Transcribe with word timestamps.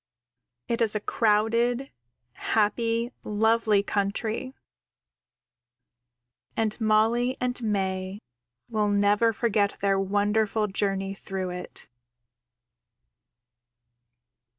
It 0.67 0.81
is 0.81 0.95
a 0.95 0.99
crowded, 0.99 1.91
happy, 2.33 3.11
lovely 3.23 3.83
country, 3.83 4.55
and 6.57 6.81
Molly 6.81 7.37
and 7.39 7.61
May 7.61 8.17
will 8.67 8.89
never 8.89 9.31
forget 9.31 9.77
their 9.79 9.99
wonderful 9.99 10.65
journey 10.65 11.13
through 11.13 11.51
it. 11.51 11.87